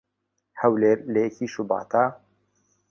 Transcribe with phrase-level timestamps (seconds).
[0.61, 2.05] "هەولێر لە یەکی شوباتا"